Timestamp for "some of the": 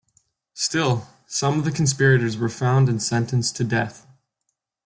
1.27-1.71